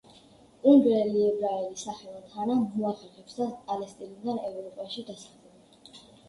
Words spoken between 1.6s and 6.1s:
სახელად ჰანა, მოახერხებს და პალესტინიდან ევროპაში დასახლდება.